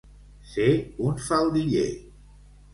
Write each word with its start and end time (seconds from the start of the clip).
Ser 0.53 0.65
un 1.09 1.21
faldiller. 1.27 1.87